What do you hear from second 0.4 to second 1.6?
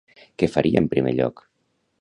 Què faria en primer lloc?